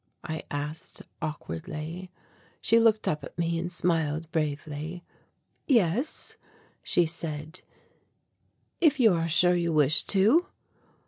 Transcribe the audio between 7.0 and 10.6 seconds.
said, "if you are sure you wish to."